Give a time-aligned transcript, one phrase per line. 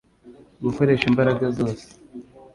[0.63, 1.85] gukoresha imbaraga zose